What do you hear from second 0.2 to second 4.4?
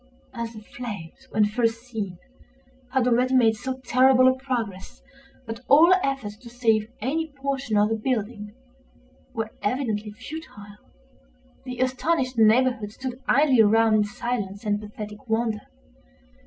As the flames, when first seen, had already made so terrible a